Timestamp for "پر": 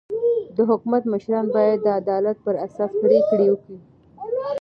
2.45-2.55